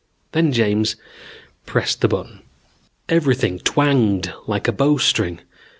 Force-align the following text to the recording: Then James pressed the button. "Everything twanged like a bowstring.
Then 0.31 0.51
James 0.51 0.95
pressed 1.67 2.01
the 2.01 2.07
button. 2.07 2.41
"Everything 3.07 3.59
twanged 3.59 4.31
like 4.47 4.67
a 4.67 4.71
bowstring. 4.73 5.41